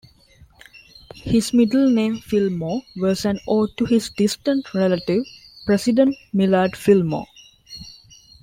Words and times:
His 1.13 1.53
middle 1.53 1.87
name, 1.87 2.17
Fillmore, 2.17 2.81
was 2.97 3.23
an 3.23 3.39
ode 3.47 3.77
to 3.77 3.85
his 3.85 4.09
distant 4.09 4.73
relative, 4.73 5.21
President 5.67 6.15
Millard 6.33 6.75
Fillmore. 6.75 7.27